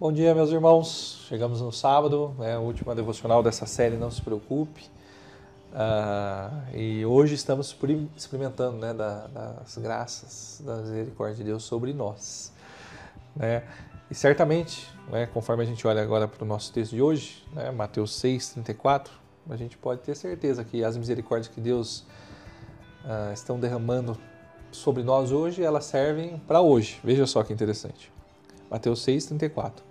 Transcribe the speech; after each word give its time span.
Bom 0.00 0.10
dia, 0.10 0.34
meus 0.34 0.50
irmãos. 0.50 1.26
Chegamos 1.28 1.60
no 1.60 1.70
sábado, 1.70 2.34
é 2.40 2.54
a 2.54 2.58
última 2.58 2.94
devocional 2.94 3.42
dessa 3.42 3.66
série, 3.66 3.98
não 3.98 4.10
se 4.10 4.22
preocupe. 4.22 4.84
Uh, 5.74 6.74
e 6.74 7.04
hoje 7.04 7.34
estamos 7.34 7.76
experimentando 8.16 8.78
né, 8.78 8.94
da, 8.94 9.26
das 9.26 9.76
graças, 9.76 10.62
da 10.64 10.76
misericórdia 10.76 11.36
de 11.36 11.44
Deus 11.44 11.64
sobre 11.64 11.92
nós. 11.92 12.50
Né? 13.36 13.62
E 14.10 14.14
certamente, 14.14 14.88
né, 15.12 15.26
conforme 15.26 15.64
a 15.64 15.66
gente 15.66 15.86
olha 15.86 16.00
agora 16.00 16.26
para 16.26 16.44
o 16.44 16.46
nosso 16.46 16.72
texto 16.72 16.92
de 16.92 17.02
hoje, 17.02 17.44
né, 17.52 17.70
Mateus 17.70 18.14
6, 18.14 18.54
34, 18.54 19.12
a 19.50 19.56
gente 19.56 19.76
pode 19.76 20.00
ter 20.00 20.14
certeza 20.14 20.64
que 20.64 20.82
as 20.82 20.96
misericórdias 20.96 21.52
que 21.52 21.60
Deus 21.60 22.06
uh, 23.04 23.34
estão 23.34 23.60
derramando 23.60 24.16
sobre 24.72 25.02
nós 25.02 25.30
hoje, 25.30 25.62
elas 25.62 25.84
servem 25.84 26.38
para 26.48 26.62
hoje. 26.62 26.98
Veja 27.04 27.26
só 27.26 27.42
que 27.42 27.52
interessante. 27.52 28.10
Mateus 28.70 29.02
6, 29.02 29.26
34. 29.26 29.84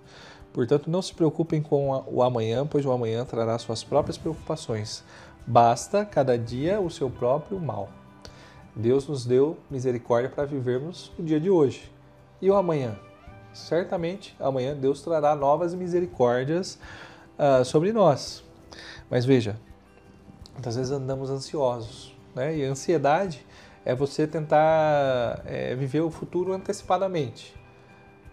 Portanto, 0.53 0.89
não 0.89 1.01
se 1.01 1.13
preocupem 1.13 1.61
com 1.61 2.03
o 2.07 2.23
amanhã, 2.23 2.65
pois 2.65 2.85
o 2.85 2.91
amanhã 2.91 3.23
trará 3.25 3.57
suas 3.59 3.83
próprias 3.83 4.17
preocupações. 4.17 5.03
Basta 5.45 6.05
cada 6.05 6.37
dia 6.37 6.79
o 6.79 6.89
seu 6.89 7.09
próprio 7.09 7.59
mal. 7.59 7.89
Deus 8.75 9.07
nos 9.07 9.25
deu 9.25 9.57
misericórdia 9.69 10.29
para 10.29 10.45
vivermos 10.45 11.11
o 11.19 11.23
dia 11.23 11.39
de 11.39 11.49
hoje. 11.49 11.91
E 12.41 12.49
o 12.49 12.55
amanhã? 12.55 12.97
Certamente, 13.53 14.35
amanhã 14.39 14.75
Deus 14.75 15.01
trará 15.01 15.35
novas 15.35 15.73
misericórdias 15.73 16.79
uh, 17.37 17.65
sobre 17.65 17.91
nós. 17.91 18.43
Mas 19.09 19.25
veja, 19.25 19.59
muitas 20.53 20.75
vezes 20.75 20.91
andamos 20.91 21.29
ansiosos, 21.29 22.15
né? 22.35 22.55
E 22.55 22.65
a 22.65 22.69
ansiedade 22.69 23.45
é 23.83 23.95
você 23.95 24.27
tentar 24.27 25.41
é, 25.45 25.75
viver 25.75 26.01
o 26.01 26.11
futuro 26.11 26.53
antecipadamente. 26.53 27.55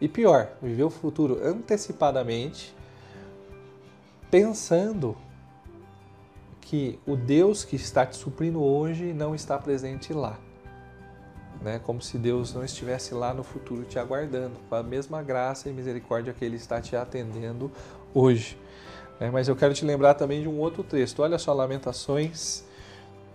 E 0.01 0.09
pior, 0.09 0.51
viver 0.61 0.85
o 0.85 0.91
futuro 0.91 1.41
antecipadamente, 1.43 2.75
pensando 4.31 5.17
que 6.61 6.99
o 7.07 7.17
Deus 7.17 7.65
que 7.65 7.77
está 7.77 8.05
te 8.05 8.17
suprindo 8.17 8.63
hoje 8.63 9.13
não 9.13 9.35
está 9.35 9.57
presente 9.57 10.13
lá. 10.13 10.39
Né? 11.63 11.79
Como 11.79 12.03
se 12.03 12.19
Deus 12.19 12.53
não 12.53 12.65
estivesse 12.65 13.15
lá 13.15 13.33
no 13.33 13.43
futuro 13.43 13.85
te 13.85 13.99
aguardando, 13.99 14.57
com 14.69 14.75
a 14.75 14.83
mesma 14.83 15.23
graça 15.23 15.69
e 15.71 15.73
misericórdia 15.73 16.35
que 16.35 16.45
Ele 16.45 16.57
está 16.57 16.81
te 16.81 16.95
atendendo 16.95 17.71
hoje. 18.13 18.59
É, 19.19 19.31
mas 19.31 19.49
eu 19.49 19.57
quero 19.57 19.73
te 19.73 19.85
lembrar 19.85 20.15
também 20.15 20.43
de 20.43 20.49
um 20.49 20.59
outro 20.59 20.83
texto. 20.83 21.23
Olha 21.23 21.39
só, 21.39 21.55
Lamentações 21.55 22.65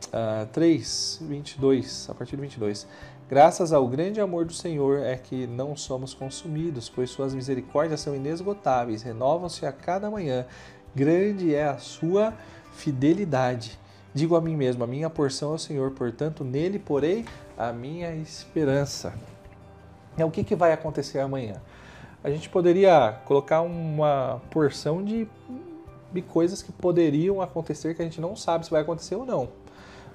uh, 0.07 0.45
3, 0.51 1.19
22, 1.21 2.09
a 2.09 2.13
partir 2.13 2.35
do 2.35 2.41
22. 2.41 2.87
Graças 3.29 3.71
ao 3.71 3.87
grande 3.87 4.19
amor 4.19 4.45
do 4.45 4.53
Senhor 4.53 4.99
é 4.99 5.15
que 5.15 5.47
não 5.47 5.75
somos 5.75 6.13
consumidos, 6.13 6.89
pois 6.89 7.09
suas 7.09 7.33
misericórdias 7.33 8.01
são 8.01 8.13
inesgotáveis, 8.13 9.03
renovam-se 9.03 9.65
a 9.65 9.71
cada 9.71 10.11
manhã. 10.11 10.45
Grande 10.93 11.55
é 11.55 11.63
a 11.63 11.77
sua 11.77 12.33
fidelidade. 12.73 13.79
Digo 14.13 14.35
a 14.35 14.41
mim 14.41 14.57
mesmo: 14.57 14.83
a 14.83 14.87
minha 14.87 15.09
porção 15.09 15.53
é 15.53 15.55
o 15.55 15.57
Senhor, 15.57 15.91
portanto, 15.91 16.43
nele 16.43 16.77
porei 16.77 17.25
a 17.57 17.71
minha 17.71 18.13
esperança. 18.15 19.13
É 20.17 20.25
o 20.25 20.31
que, 20.31 20.43
que 20.43 20.55
vai 20.55 20.73
acontecer 20.73 21.19
amanhã? 21.19 21.61
A 22.23 22.29
gente 22.29 22.49
poderia 22.49 23.19
colocar 23.25 23.61
uma 23.61 24.41
porção 24.51 25.03
de, 25.03 25.27
de 26.11 26.21
coisas 26.21 26.61
que 26.61 26.71
poderiam 26.71 27.41
acontecer 27.41 27.95
que 27.95 28.01
a 28.01 28.05
gente 28.05 28.19
não 28.19 28.35
sabe 28.35 28.65
se 28.65 28.71
vai 28.71 28.81
acontecer 28.81 29.15
ou 29.15 29.25
não. 29.25 29.60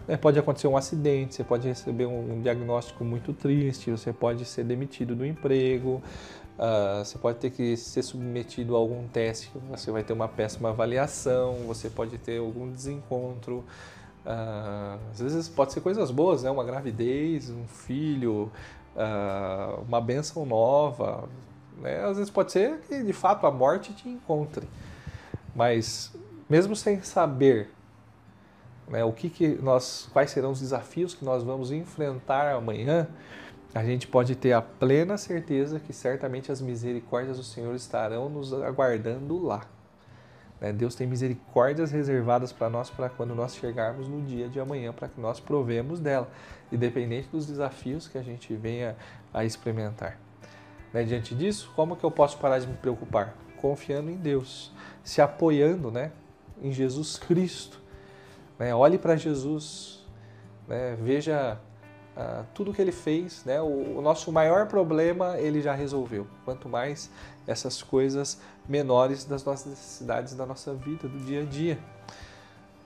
É, 0.08 0.16
pode 0.16 0.38
acontecer 0.38 0.68
um 0.68 0.76
acidente, 0.76 1.34
você 1.34 1.42
pode 1.42 1.66
receber 1.66 2.06
um 2.06 2.40
diagnóstico 2.40 3.04
muito 3.04 3.32
triste, 3.32 3.90
você 3.90 4.12
pode 4.12 4.44
ser 4.44 4.62
demitido 4.62 5.16
do 5.16 5.26
emprego, 5.26 6.00
uh, 6.56 7.04
você 7.04 7.18
pode 7.18 7.38
ter 7.38 7.50
que 7.50 7.76
ser 7.76 8.02
submetido 8.02 8.76
a 8.76 8.78
algum 8.78 9.08
teste, 9.08 9.50
você 9.68 9.90
vai 9.90 10.04
ter 10.04 10.12
uma 10.12 10.28
péssima 10.28 10.68
avaliação, 10.68 11.54
você 11.66 11.90
pode 11.90 12.18
ter 12.18 12.38
algum 12.38 12.70
desencontro. 12.70 13.64
Uh, 14.24 14.98
às 15.10 15.18
vezes 15.18 15.48
pode 15.48 15.72
ser 15.72 15.80
coisas 15.80 16.10
boas, 16.12 16.44
né? 16.44 16.50
uma 16.50 16.64
gravidez, 16.64 17.50
um 17.50 17.66
filho, 17.66 18.50
uh, 18.94 19.82
uma 19.88 20.00
benção 20.00 20.46
nova. 20.46 21.28
Né? 21.78 22.04
Às 22.04 22.16
vezes 22.16 22.30
pode 22.30 22.52
ser 22.52 22.78
que 22.88 23.02
de 23.02 23.12
fato 23.12 23.44
a 23.44 23.50
morte 23.50 23.92
te 23.92 24.08
encontre. 24.08 24.68
Mas 25.52 26.12
mesmo 26.48 26.76
sem 26.76 27.00
saber 27.02 27.70
né, 28.88 29.04
o 29.04 29.12
que, 29.12 29.28
que 29.28 29.48
nós, 29.62 30.08
quais 30.12 30.30
serão 30.30 30.52
os 30.52 30.60
desafios 30.60 31.14
que 31.14 31.24
nós 31.24 31.42
vamos 31.42 31.72
enfrentar 31.72 32.52
amanhã, 32.54 33.08
a 33.74 33.84
gente 33.84 34.06
pode 34.06 34.34
ter 34.34 34.52
a 34.52 34.62
plena 34.62 35.18
certeza 35.18 35.78
que 35.80 35.92
certamente 35.92 36.50
as 36.50 36.60
misericórdias 36.60 37.36
do 37.36 37.42
Senhor 37.42 37.74
estarão 37.74 38.28
nos 38.28 38.52
aguardando 38.52 39.42
lá. 39.44 39.66
Né? 40.60 40.72
Deus 40.72 40.94
tem 40.94 41.06
misericórdias 41.06 41.90
reservadas 41.90 42.52
para 42.52 42.70
nós 42.70 42.88
para 42.88 43.10
quando 43.10 43.34
nós 43.34 43.54
chegarmos 43.56 44.08
no 44.08 44.22
dia 44.22 44.48
de 44.48 44.58
amanhã, 44.58 44.92
para 44.92 45.08
que 45.08 45.20
nós 45.20 45.40
provemos 45.40 46.00
dela, 46.00 46.30
independente 46.72 47.28
dos 47.28 47.46
desafios 47.46 48.08
que 48.08 48.16
a 48.16 48.22
gente 48.22 48.54
venha 48.54 48.96
a 49.34 49.44
experimentar. 49.44 50.18
Né? 50.92 51.02
Diante 51.02 51.34
disso, 51.34 51.70
como 51.76 51.96
que 51.96 52.04
eu 52.04 52.10
posso 52.10 52.38
parar 52.38 52.58
de 52.58 52.66
me 52.66 52.76
preocupar? 52.76 53.34
Confiando 53.56 54.10
em 54.10 54.16
Deus, 54.16 54.72
se 55.02 55.20
apoiando 55.20 55.90
né, 55.90 56.12
em 56.62 56.72
Jesus 56.72 57.18
Cristo 57.18 57.84
né? 58.58 58.74
Olhe 58.74 58.98
para 58.98 59.16
Jesus, 59.16 60.04
né? 60.66 60.96
veja 61.00 61.58
uh, 62.16 62.44
tudo 62.54 62.72
que 62.72 62.80
ele 62.80 62.92
fez. 62.92 63.44
Né? 63.44 63.60
O, 63.60 63.98
o, 63.98 64.02
nosso 64.02 64.32
maior 64.32 64.66
problema 64.66 65.38
ele 65.38 65.60
já 65.60 65.74
resolveu. 65.74 66.26
Quanto 66.44 66.68
mais 66.68 67.10
essas 67.46 67.82
coisas 67.82 68.40
menores 68.68 69.24
das 69.24 69.44
nossas 69.44 69.66
necessidades 69.66 70.34
da 70.34 70.46
nossa 70.46 70.74
vida, 70.74 71.08
do 71.08 71.18
dia 71.18 71.42
a 71.42 71.44
dia. 71.44 71.78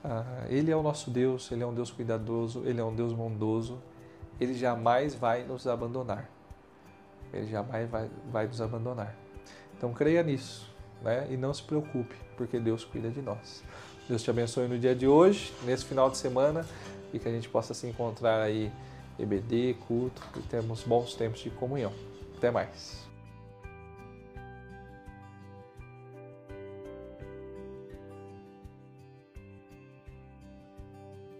Uh, 0.04 0.46
ele 0.48 0.70
é 0.70 0.76
o 0.76 0.82
nosso 0.82 1.10
Deus, 1.10 1.50
ele 1.52 1.62
é 1.62 1.66
um 1.66 1.74
Deus 1.74 1.90
cuidadoso, 1.90 2.62
ele 2.64 2.80
é 2.80 2.84
um 2.84 2.94
Deus 2.94 3.12
bondoso. 3.12 3.78
Ele 4.40 4.54
jamais 4.54 5.14
vai 5.14 5.44
nos 5.44 5.66
abandonar. 5.66 6.28
Ele 7.32 7.46
jamais 7.46 7.88
vai, 7.88 8.10
vai 8.30 8.46
nos 8.46 8.60
abandonar. 8.60 9.14
Então 9.76 9.92
creia 9.92 10.22
nisso 10.22 10.70
né? 11.02 11.26
e 11.30 11.36
não 11.36 11.52
se 11.52 11.62
preocupe, 11.62 12.14
porque 12.36 12.58
Deus 12.58 12.84
cuida 12.84 13.10
de 13.10 13.22
nós. 13.22 13.62
Deus 14.10 14.24
te 14.24 14.30
abençoe 14.30 14.66
no 14.66 14.76
dia 14.76 14.92
de 14.92 15.06
hoje, 15.06 15.52
nesse 15.64 15.84
final 15.84 16.10
de 16.10 16.16
semana, 16.16 16.66
e 17.14 17.18
que 17.20 17.28
a 17.28 17.30
gente 17.30 17.48
possa 17.48 17.72
se 17.72 17.86
encontrar 17.86 18.42
aí, 18.42 18.68
EBD, 19.16 19.76
culto, 19.86 20.20
e 20.36 20.40
temos 20.40 20.82
bons 20.82 21.14
tempos 21.14 21.38
de 21.38 21.50
comunhão. 21.50 21.92
Até 22.36 22.50
mais. 22.50 23.08